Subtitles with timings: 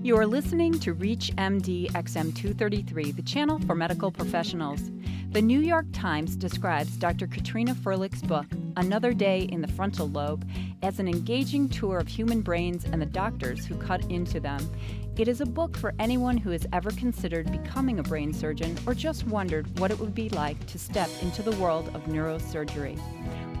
[0.00, 4.92] You are listening to ReachMD XM233, the channel for medical professionals.
[5.32, 7.26] The New York Times describes Dr.
[7.26, 10.48] Katrina Firlik's book, Another Day in the Frontal Lobe,
[10.84, 14.70] as an engaging tour of human brains and the doctors who cut into them.
[15.16, 18.94] It is a book for anyone who has ever considered becoming a brain surgeon or
[18.94, 22.96] just wondered what it would be like to step into the world of neurosurgery.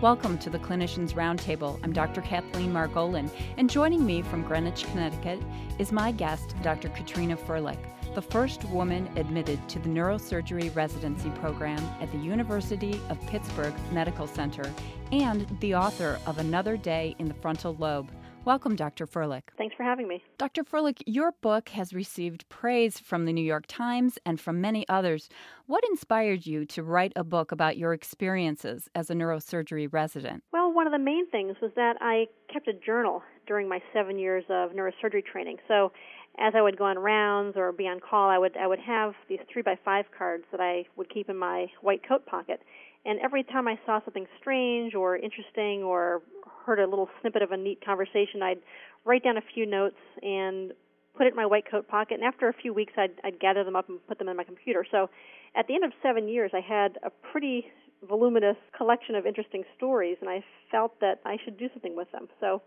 [0.00, 1.80] Welcome to the Clinicians Roundtable.
[1.82, 2.20] I'm Dr.
[2.20, 5.40] Kathleen Margolin, and joining me from Greenwich, Connecticut,
[5.80, 6.88] is my guest, Dr.
[6.90, 7.80] Katrina Firlik,
[8.14, 14.28] the first woman admitted to the neurosurgery residency program at the University of Pittsburgh Medical
[14.28, 14.72] Center
[15.10, 18.08] and the author of Another Day in the Frontal Lobe.
[18.48, 19.06] Welcome, Dr.
[19.06, 19.42] Firlik.
[19.58, 20.24] Thanks for having me.
[20.38, 20.64] Dr.
[20.64, 25.28] Firlik, your book has received praise from the New York Times and from many others.
[25.66, 30.44] What inspired you to write a book about your experiences as a neurosurgery resident?
[30.50, 34.18] Well, one of the main things was that I kept a journal during my seven
[34.18, 35.58] years of neurosurgery training.
[35.68, 35.92] So
[36.38, 39.12] as I would go on rounds or be on call, I would I would have
[39.28, 42.62] these three by five cards that I would keep in my white coat pocket.
[43.04, 46.22] And every time I saw something strange or interesting or
[46.68, 48.60] heard a little snippet of a neat conversation, I'd
[49.06, 50.72] write down a few notes and
[51.16, 52.14] put it in my white coat pocket.
[52.14, 54.44] And after a few weeks, I'd, I'd gather them up and put them in my
[54.44, 54.84] computer.
[54.90, 55.08] So
[55.56, 57.66] at the end of seven years, I had a pretty
[58.06, 62.28] voluminous collection of interesting stories, and I felt that I should do something with them.
[62.38, 62.62] So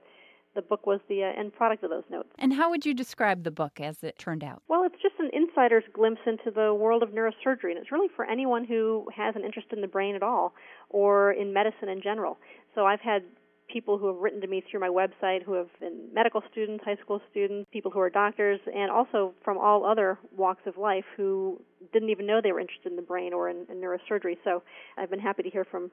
[0.56, 2.30] the book was the uh, end product of those notes.
[2.38, 4.62] And how would you describe the book as it turned out?
[4.68, 8.26] Well, it's just an insider's glimpse into the world of neurosurgery, and it's really for
[8.26, 10.54] anyone who has an interest in the brain at all
[10.90, 12.38] or in medicine in general.
[12.76, 13.24] So I've had
[13.72, 16.98] people who have written to me through my website who have been medical students, high
[17.04, 21.60] school students, people who are doctors, and also from all other walks of life who
[21.94, 24.38] didn't even know they were interested in the brain or in, in neurosurgery.
[24.44, 24.64] So
[24.98, 25.92] I've been happy to hear from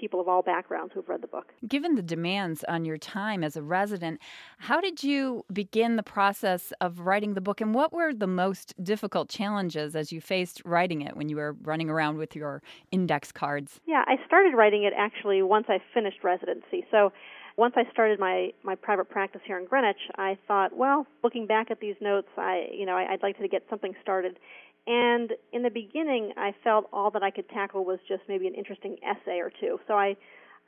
[0.00, 1.52] people of all backgrounds who've read the book.
[1.68, 4.20] Given the demands on your time as a resident,
[4.58, 8.74] how did you begin the process of writing the book and what were the most
[8.82, 13.30] difficult challenges as you faced writing it when you were running around with your index
[13.30, 13.80] cards?
[13.86, 16.86] Yeah, I started writing it actually once I finished residency.
[16.90, 17.12] So
[17.56, 21.70] once I started my my private practice here in Greenwich, I thought, well, looking back
[21.70, 24.38] at these notes, I you know I, I'd like to get something started.
[24.86, 28.54] And in the beginning, I felt all that I could tackle was just maybe an
[28.54, 29.78] interesting essay or two.
[29.86, 30.16] So I,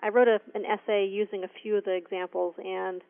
[0.00, 3.02] I wrote a, an essay using a few of the examples and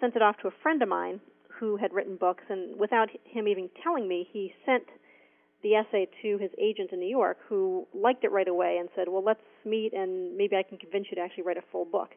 [0.00, 1.20] sent it off to a friend of mine
[1.58, 2.44] who had written books.
[2.48, 4.84] And without him even telling me, he sent
[5.62, 9.08] the essay to his agent in New York, who liked it right away and said,
[9.08, 12.10] "Well, let's meet, and maybe I can convince you to actually write a full book."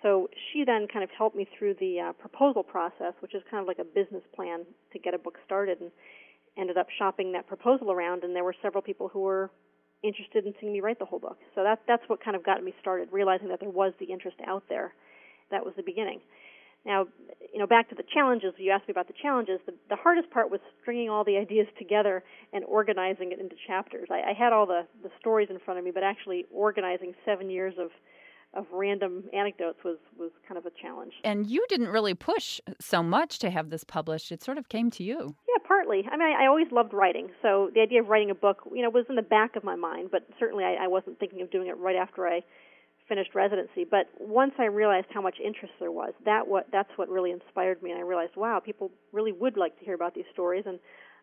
[0.00, 3.60] So she then kind of helped me through the uh, proposal process, which is kind
[3.60, 5.80] of like a business plan to get a book started.
[5.80, 5.90] And
[6.58, 9.50] ended up shopping that proposal around, and there were several people who were
[10.02, 11.38] interested in seeing me write the whole book.
[11.54, 14.36] So that that's what kind of got me started, realizing that there was the interest
[14.46, 14.92] out there.
[15.50, 16.20] That was the beginning.
[16.86, 17.06] Now,
[17.52, 18.52] you know, back to the challenges.
[18.58, 19.58] You asked me about the challenges.
[19.64, 22.22] The, the hardest part was stringing all the ideas together
[22.52, 24.08] and organizing it into chapters.
[24.10, 27.50] I, I had all the the stories in front of me, but actually organizing seven
[27.50, 27.90] years of
[28.52, 31.12] of random anecdotes was was kind of a challenge.
[31.24, 34.30] And you didn't really push so much to have this published.
[34.30, 35.34] It sort of came to you.
[35.66, 36.04] Partly.
[36.10, 38.82] I mean, I, I always loved writing, so the idea of writing a book, you
[38.82, 40.10] know, was in the back of my mind.
[40.12, 42.40] But certainly, I, I wasn't thinking of doing it right after I
[43.08, 43.84] finished residency.
[43.88, 47.82] But once I realized how much interest there was, that what that's what really inspired
[47.82, 47.90] me.
[47.92, 50.78] And I realized, wow, people really would like to hear about these stories, and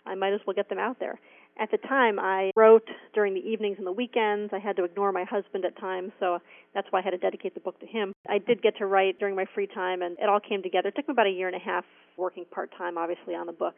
[0.08, 1.20] I might as well get them out there.
[1.60, 4.52] At the time, I wrote during the evenings and the weekends.
[4.54, 6.40] I had to ignore my husband at times, so
[6.74, 8.14] that's why I had to dedicate the book to him.
[8.28, 10.90] I did get to write during my free time, and it all came together.
[10.90, 11.86] It took me about a year and a half
[12.18, 13.76] working part time, obviously, on the book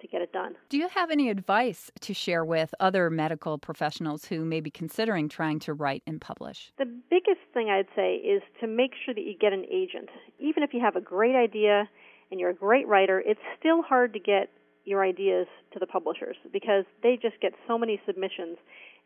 [0.00, 0.54] to get it done.
[0.68, 5.28] Do you have any advice to share with other medical professionals who may be considering
[5.28, 6.72] trying to write and publish?
[6.78, 10.08] The biggest thing I'd say is to make sure that you get an agent.
[10.38, 11.88] Even if you have a great idea
[12.30, 14.50] and you're a great writer, it's still hard to get
[14.84, 18.56] your ideas to the publishers because they just get so many submissions.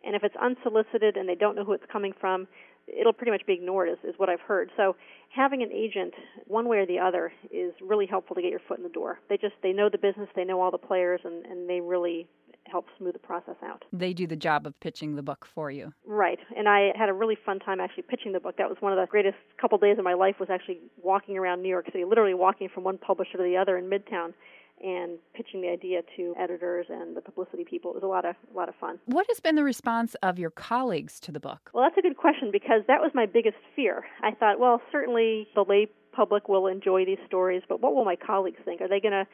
[0.04, 2.46] And if it's unsolicited and they don't know who it's coming from,
[2.86, 4.70] it'll pretty much be ignored, is, is what I've heard.
[4.76, 4.96] So
[5.34, 6.14] having an agent,
[6.46, 9.20] one way or the other, is really helpful to get your foot in the door.
[9.28, 12.26] They just they know the business, they know all the players, and, and they really
[12.70, 13.84] help smooth the process out.
[13.92, 15.92] They do the job of pitching the book for you.
[16.06, 16.38] Right.
[16.56, 18.56] And I had a really fun time actually pitching the book.
[18.58, 21.62] That was one of the greatest couple days of my life was actually walking around
[21.62, 24.34] New York City, literally walking from one publisher to the other in Midtown
[24.82, 27.90] and pitching the idea to editors and the publicity people.
[27.90, 28.98] It was a lot of a lot of fun.
[29.06, 31.70] What has been the response of your colleagues to the book?
[31.72, 34.04] Well, that's a good question because that was my biggest fear.
[34.22, 38.16] I thought, well, certainly the lay public will enjoy these stories, but what will my
[38.16, 38.80] colleagues think?
[38.80, 39.26] Are they going to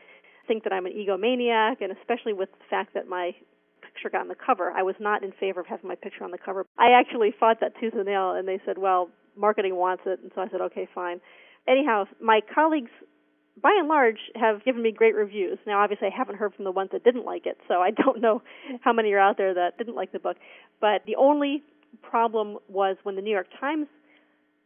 [0.46, 1.76] think that I'm an egomaniac?
[1.80, 3.32] And especially with the fact that my
[3.82, 6.30] picture got on the cover, I was not in favor of having my picture on
[6.30, 6.66] the cover.
[6.78, 10.30] I actually fought that tooth and nail, and they said, well, marketing wants it, and
[10.34, 11.20] so I said, okay, fine.
[11.68, 12.90] Anyhow, my colleagues
[13.62, 15.58] by and large, have given me great reviews.
[15.66, 18.20] Now, obviously, I haven't heard from the ones that didn't like it, so I don't
[18.20, 18.42] know
[18.82, 20.36] how many are out there that didn't like the book.
[20.80, 21.62] But the only
[22.02, 23.86] problem was when the New York Times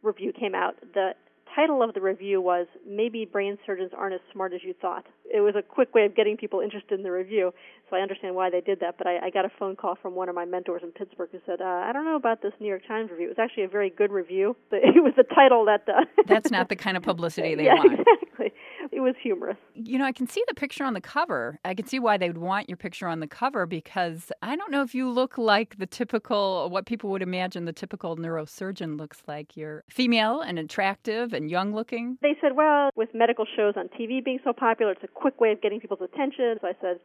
[0.03, 1.11] review came out, the
[1.55, 5.05] title of the review was Maybe Brain Surgeons Aren't as Smart as You Thought.
[5.33, 7.53] It was a quick way of getting people interested in the review,
[7.89, 8.97] so I understand why they did that.
[8.97, 11.39] But I, I got a phone call from one of my mentors in Pittsburgh who
[11.45, 13.27] said, uh, I don't know about this New York Times review.
[13.27, 14.55] It was actually a very good review.
[14.69, 15.87] But it was the title that.
[15.87, 17.93] Uh, That's not the kind of publicity they yeah, want.
[17.93, 18.53] Exactly
[18.91, 19.57] it was humorous.
[19.73, 21.59] You know, I can see the picture on the cover.
[21.63, 24.71] I can see why they would want your picture on the cover because I don't
[24.71, 29.23] know if you look like the typical, what people would imagine the typical neurosurgeon looks
[29.27, 29.55] like.
[29.55, 32.17] You're female and attractive and young looking.
[32.21, 35.51] They said, well, with medical shows on TV being so popular, it's a quick way
[35.51, 36.57] of getting people's attention.
[36.61, 36.99] So I said,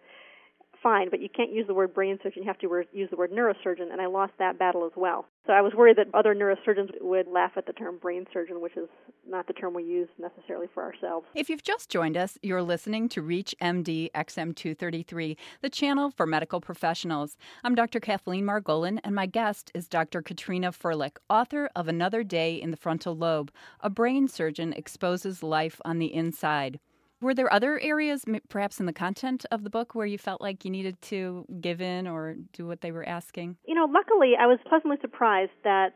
[0.87, 2.45] fine, but you can't use the word brain surgeon.
[2.45, 5.27] You have to use the word neurosurgeon, and I lost that battle as well.
[5.45, 8.77] So I was worried that other neurosurgeons would laugh at the term brain surgeon, which
[8.77, 8.89] is
[9.29, 11.27] not the term we use necessarily for ourselves.
[11.35, 17.37] If you've just joined us, you're listening to ReachMD XM233, the channel for medical professionals.
[17.65, 17.99] I'm Dr.
[17.99, 20.23] Kathleen Margolin, and my guest is Dr.
[20.23, 23.51] Katrina Firlik, author of Another Day in the Frontal Lobe
[23.81, 26.79] A Brain Surgeon Exposes Life on the Inside.
[27.21, 30.65] Were there other areas, perhaps in the content of the book, where you felt like
[30.65, 33.57] you needed to give in or do what they were asking?
[33.65, 35.95] You know, luckily, I was pleasantly surprised that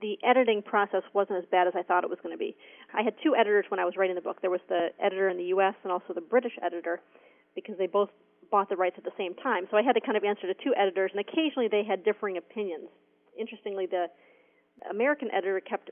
[0.00, 2.54] the editing process wasn't as bad as I thought it was going to be.
[2.94, 4.42] I had two editors when I was writing the book.
[4.42, 5.74] There was the editor in the U.S.
[5.82, 7.00] and also the British editor,
[7.54, 8.10] because they both
[8.50, 9.66] bought the rights at the same time.
[9.70, 12.36] So I had to kind of answer to two editors, and occasionally they had differing
[12.36, 12.88] opinions.
[13.38, 14.06] Interestingly, the
[14.90, 15.90] American editor kept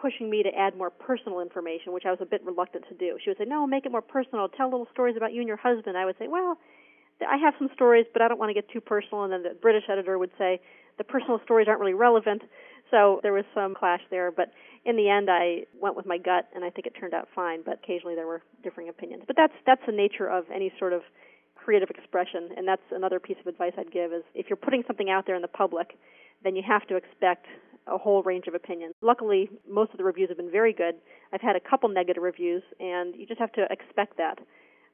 [0.00, 3.18] pushing me to add more personal information, which I was a bit reluctant to do.
[3.22, 4.48] She would say, "No, make it more personal.
[4.48, 6.58] Tell little stories about you and your husband." I would say, "Well,
[7.26, 9.54] I have some stories, but I don't want to get too personal." And then the
[9.54, 10.60] British editor would say,
[10.96, 12.42] "The personal stories aren't really relevant."
[12.90, 14.52] So there was some clash there, but
[14.84, 17.62] in the end, I went with my gut, and I think it turned out fine.
[17.62, 19.24] But occasionally there were differing opinions.
[19.26, 21.04] But that's that's the nature of any sort of
[21.54, 25.10] creative expression, and that's another piece of advice I'd give: is if you're putting something
[25.10, 25.96] out there in the public,
[26.42, 27.46] then you have to expect
[27.90, 28.94] a whole range of opinions.
[29.02, 30.94] Luckily, most of the reviews have been very good.
[31.32, 34.38] I've had a couple negative reviews, and you just have to expect that.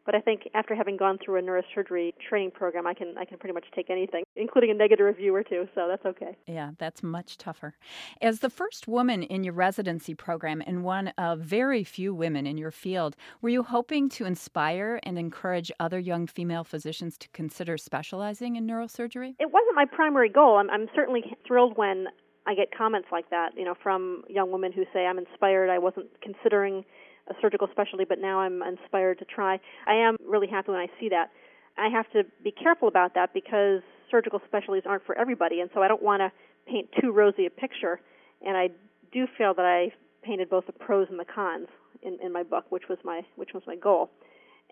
[0.06, 3.38] But I think after having gone through a neurosurgery training program, I can I can
[3.38, 5.68] pretty much take anything, including a negative review or two.
[5.74, 6.36] So that's okay.
[6.46, 7.74] Yeah, that's much tougher.
[8.22, 12.56] As the first woman in your residency program and one of very few women in
[12.56, 17.76] your field, were you hoping to inspire and encourage other young female physicians to consider
[17.76, 19.34] specializing in neurosurgery?
[19.40, 20.58] It wasn't my primary goal.
[20.58, 22.06] I'm, I'm certainly thrilled when
[22.46, 25.68] I get comments like that, you know, from young women who say, "I'm inspired.
[25.68, 26.84] I wasn't considering
[27.28, 30.88] a surgical specialty, but now I'm inspired to try." I am really happy when I
[31.00, 31.30] see that.
[31.76, 35.82] I have to be careful about that because surgical specialties aren't for everybody, and so
[35.82, 36.32] I don't want to
[36.66, 38.00] paint too rosy a picture.
[38.42, 38.70] And I
[39.12, 39.92] do feel that I
[40.22, 41.68] painted both the pros and the cons
[42.02, 44.10] in, in my book, which was my which was my goal.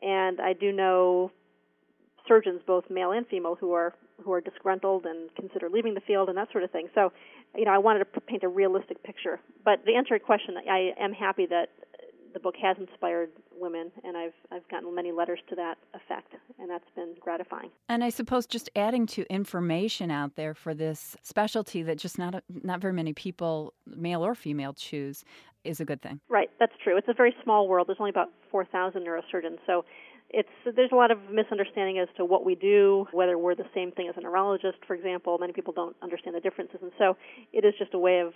[0.02, 1.30] And I do know
[2.26, 6.28] surgeons, both male and female, who are who are disgruntled and consider leaving the field
[6.28, 6.88] and that sort of thing.
[6.94, 7.12] So,
[7.56, 9.40] you know, I wanted to paint a realistic picture.
[9.64, 11.68] But to answer your question, I am happy that
[12.34, 16.68] the book has inspired women, and I've I've gotten many letters to that effect, and
[16.68, 17.70] that's been gratifying.
[17.88, 22.42] And I suppose just adding to information out there for this specialty that just not
[22.48, 25.24] not very many people, male or female, choose
[25.62, 26.20] is a good thing.
[26.28, 26.96] Right, that's true.
[26.96, 27.88] It's a very small world.
[27.88, 29.84] There's only about 4,000 neurosurgeons, so
[30.34, 33.92] it's there's a lot of misunderstanding as to what we do, whether we're the same
[33.92, 35.38] thing as a neurologist, for example.
[35.38, 37.16] Many people don't understand the differences, and so
[37.52, 38.32] it is just a way of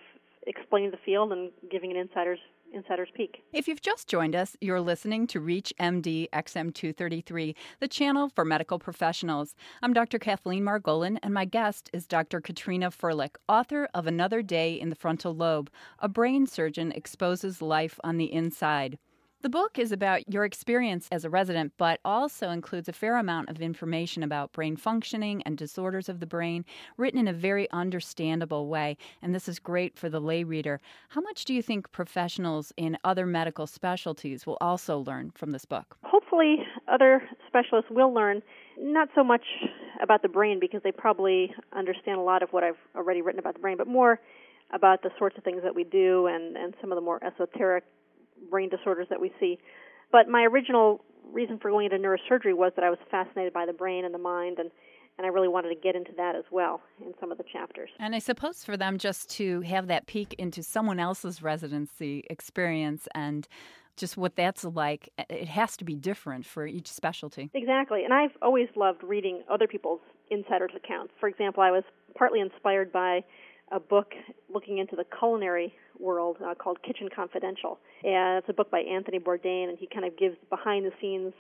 [0.47, 2.39] explaining the field and giving an insider's
[2.73, 3.43] insider's peek.
[3.53, 9.55] If you've just joined us, you're listening to ReachMD XM233, the channel for medical professionals.
[9.83, 10.19] I'm Dr.
[10.19, 12.41] Kathleen Margolin, and my guest is Dr.
[12.41, 17.99] Katrina Firlik, author of Another Day in the Frontal Lobe: A Brain Surgeon Exposes Life
[18.05, 18.99] on the Inside.
[19.41, 23.49] The book is about your experience as a resident, but also includes a fair amount
[23.49, 26.65] of information about brain functioning and disorders of the brain,
[26.97, 28.97] written in a very understandable way.
[29.23, 30.81] And this is great for the lay reader.
[31.11, 35.65] How much do you think professionals in other medical specialties will also learn from this
[35.65, 35.97] book?
[36.03, 36.57] Hopefully,
[36.89, 38.43] other specialists will learn
[38.77, 39.45] not so much
[40.03, 43.55] about the brain because they probably understand a lot of what I've already written about
[43.55, 44.19] the brain, but more
[44.73, 47.85] about the sorts of things that we do and, and some of the more esoteric
[48.51, 49.59] brain disorders that we see.
[50.11, 53.73] But my original reason for going into neurosurgery was that I was fascinated by the
[53.73, 54.71] brain and the mind and
[55.19, 57.91] and I really wanted to get into that as well in some of the chapters.
[57.99, 63.09] And I suppose for them just to have that peek into someone else's residency experience
[63.17, 63.49] and
[63.97, 67.51] just what that's like, it has to be different for each specialty.
[67.53, 68.05] Exactly.
[68.05, 71.13] And I've always loved reading other people's insiders' accounts.
[71.19, 71.83] For example, I was
[72.15, 73.25] partly inspired by
[73.73, 74.13] a book
[74.53, 77.79] looking into the culinary world uh, called Kitchen Confidential.
[78.05, 81.33] And it's a book by Anthony Bourdain, and he kind of gives behind the scenes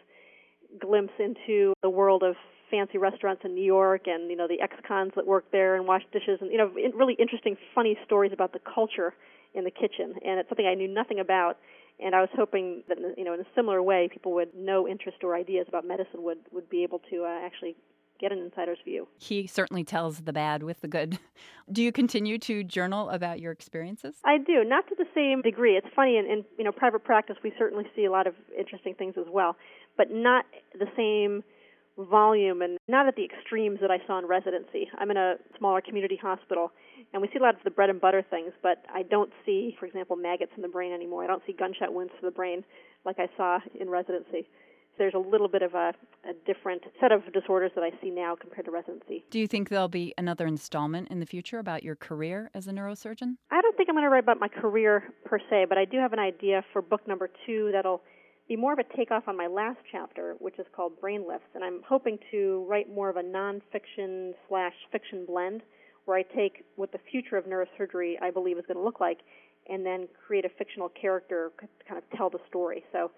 [0.81, 2.35] glimpse into the world of
[2.71, 6.03] fancy restaurants in New York and you know the ex-cons that work there and wash
[6.13, 9.15] dishes and you know really interesting funny stories about the culture
[9.55, 11.57] in the kitchen and it's something I knew nothing about
[11.99, 15.19] and I was hoping that you know in a similar way people would know interest
[15.23, 17.75] or ideas about medicine would would be able to uh, actually
[18.19, 19.09] get an insider's view.
[19.19, 21.19] He certainly tells the bad with the good.
[21.73, 24.17] Do you continue to journal about your experiences?
[24.25, 25.77] I do, not to the same degree.
[25.77, 28.95] It's funny in, in you know private practice we certainly see a lot of interesting
[28.95, 29.57] things as well,
[29.97, 30.47] but not
[30.79, 31.43] the same
[31.99, 34.89] volume and not at the extremes that I saw in residency.
[34.99, 36.71] I'm in a smaller community hospital
[37.13, 39.77] and we see a lot of the bread and butter things, but I don't see,
[39.79, 41.25] for example, maggots in the brain anymore.
[41.25, 42.65] I don't see gunshot wounds to the brain
[43.05, 44.49] like I saw in residency.
[44.99, 45.95] There's a little bit of a,
[46.29, 49.25] a different set of disorders that I see now compared to residency.
[49.31, 52.73] Do you think there'll be another installment in the future about your career as a
[52.73, 53.37] neurosurgeon?
[53.51, 55.99] I don't think I'm going to write about my career per se, but I do
[55.99, 58.03] have an idea for book number two that'll
[58.49, 61.63] be more of a takeoff on my last chapter, which is called Brain Lifts, and
[61.63, 65.63] I'm hoping to write more of a nonfiction slash fiction blend,
[66.07, 69.19] where I take what the future of neurosurgery I believe is going to look like,
[69.69, 72.83] and then create a fictional character to kind of tell the story.
[72.91, 73.11] So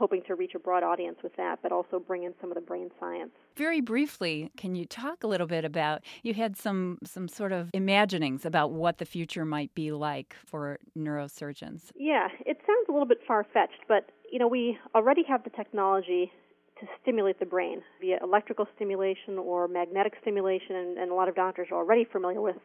[0.00, 2.60] hoping to reach a broad audience with that, but also bring in some of the
[2.62, 3.32] brain science.
[3.54, 7.68] Very briefly, can you talk a little bit about you had some some sort of
[7.74, 11.90] imaginings about what the future might be like for neurosurgeons?
[11.94, 15.50] Yeah, it sounds a little bit far fetched, but you know, we already have the
[15.50, 16.32] technology
[16.80, 21.34] to stimulate the brain via electrical stimulation or magnetic stimulation, and, and, a lot of
[21.34, 22.56] doctors are already familiar with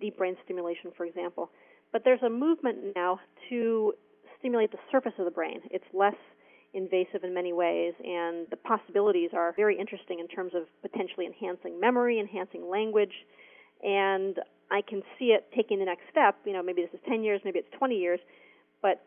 [0.00, 1.50] deep brain stimulation, for example.
[1.92, 3.94] But there's a movement now to
[4.38, 5.60] stimulate the surface of the brain.
[5.72, 6.14] It's less
[6.74, 11.78] invasive in many ways, and the possibilities are very interesting in terms of potentially enhancing
[11.80, 13.12] memory, enhancing language,
[13.82, 14.40] and
[14.70, 16.36] I can see it taking the next step.
[16.44, 18.20] You know, maybe this is 10 years, maybe it's 20 years,
[18.82, 19.02] but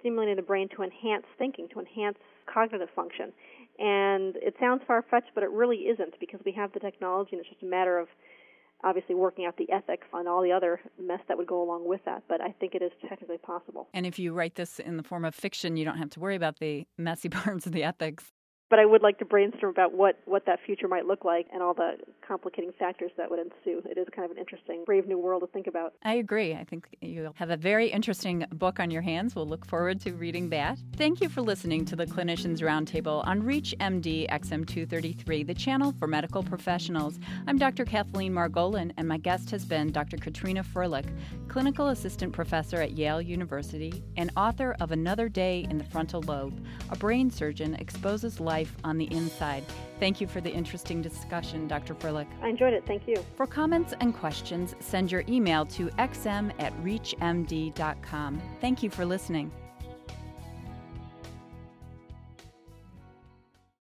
[0.00, 2.18] stimulating the brain to enhance thinking, to enhance
[2.52, 3.32] cognitive function.
[3.78, 7.40] And it sounds far fetched, but it really isn't because we have the technology, and
[7.40, 8.08] it's just a matter of
[8.84, 12.04] obviously working out the ethics and all the other mess that would go along with
[12.04, 12.22] that.
[12.28, 13.88] But I think it is technically possible.
[13.92, 16.36] And if you write this in the form of fiction, you don't have to worry
[16.36, 18.32] about the messy parts of the ethics
[18.70, 21.62] but I would like to brainstorm about what what that future might look like and
[21.62, 21.96] all the
[22.26, 23.82] complicating factors that would ensue.
[23.88, 25.94] It is kind of an interesting, brave new world to think about.
[26.02, 26.54] I agree.
[26.54, 29.34] I think you'll have a very interesting book on your hands.
[29.34, 30.78] We'll look forward to reading that.
[30.96, 36.42] Thank you for listening to the Clinicians Roundtable on ReachMD XM233, the channel for medical
[36.42, 37.18] professionals.
[37.46, 37.84] I'm Dr.
[37.84, 40.18] Kathleen Margolin, and my guest has been Dr.
[40.18, 41.06] Katrina Firlik,
[41.48, 46.62] clinical assistant professor at Yale University and author of Another Day in the Frontal Lobe.
[46.90, 49.64] A brain surgeon exposes life life on the inside.
[50.00, 51.94] Thank you for the interesting discussion, Dr.
[51.94, 52.26] Firlik.
[52.42, 52.84] I enjoyed it.
[52.86, 53.16] Thank you.
[53.36, 58.42] For comments and questions, send your email to xm at reachmd.com.
[58.60, 59.52] Thank you for listening.